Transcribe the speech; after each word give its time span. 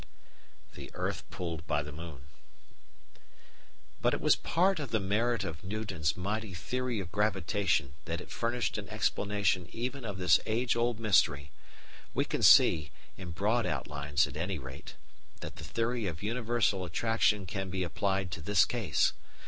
The 0.73 0.89
Earth 0.95 1.29
Pulled 1.29 1.67
by 1.67 1.83
the 1.83 1.91
Moon 1.91 2.21
But 4.01 4.15
it 4.15 4.19
was 4.19 4.35
part 4.35 4.79
of 4.79 4.89
the 4.89 4.99
merit 4.99 5.43
of 5.43 5.63
Newton's 5.63 6.17
mighty 6.17 6.55
theory 6.55 6.99
of 6.99 7.11
gravitation 7.11 7.93
that 8.05 8.19
it 8.19 8.31
furnished 8.31 8.79
an 8.79 8.89
explanation 8.89 9.69
even 9.71 10.03
of 10.03 10.17
this 10.17 10.39
age 10.47 10.75
old 10.75 10.99
mystery. 10.99 11.51
We 12.15 12.25
can 12.25 12.41
see, 12.41 12.89
in 13.15 13.29
broad 13.29 13.67
outlines 13.67 14.25
at 14.25 14.37
any 14.37 14.57
rate, 14.57 14.95
that 15.41 15.57
the 15.57 15.63
theory 15.63 16.07
of 16.07 16.23
universal 16.23 16.83
attraction 16.83 17.45
can 17.45 17.69
be 17.69 17.83
applied 17.83 18.31
to 18.31 18.41
this 18.41 18.65
case. 18.65 19.13